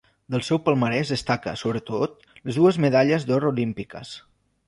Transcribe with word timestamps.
Del 0.35 0.43
seu 0.45 0.59
palmarès 0.67 1.11
destaca, 1.15 1.53
sobretot, 1.63 2.25
les 2.49 2.57
dues 2.61 2.81
medalles 2.87 3.27
d'or 3.31 3.49
olímpiques. 3.53 4.17